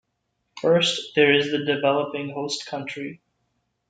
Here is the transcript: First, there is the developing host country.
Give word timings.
First, 0.63 1.13
there 1.15 1.31
is 1.31 1.51
the 1.51 1.63
developing 1.63 2.31
host 2.31 2.65
country. 2.65 3.21